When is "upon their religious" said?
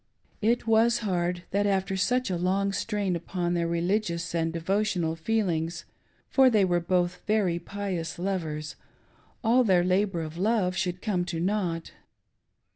3.15-4.33